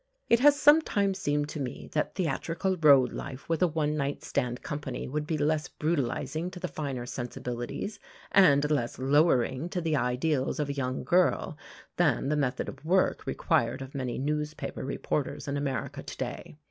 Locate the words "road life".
2.75-3.47